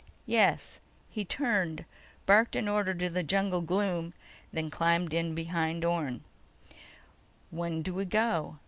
"Yes." 0.25 0.81
He 1.11 1.23
turned, 1.23 1.85
barked 2.25 2.55
an 2.55 2.67
order 2.67 2.89
into 2.89 3.07
the 3.07 3.21
jungle 3.21 3.61
gloom, 3.61 4.15
then 4.51 4.71
climbed 4.71 5.13
in 5.13 5.35
behind 5.35 5.85
Orne. 5.85 6.23
"When 7.51 7.83
do 7.83 7.93
we 7.93 8.05
go?" 8.05 8.57